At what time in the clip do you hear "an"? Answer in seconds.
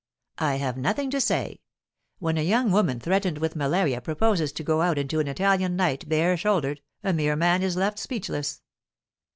5.19-5.27